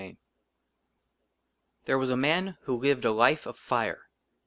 68 0.01 0.13
LXII 0.13 0.17
THERE 1.85 1.99
WAS 1.99 2.09
A 2.09 2.17
MAN 2.17 2.57
WHO 2.63 2.75
LIVED 2.81 3.05
A 3.05 3.11
LIFE 3.11 3.45
OF 3.45 3.55
FIRE. 3.55 4.09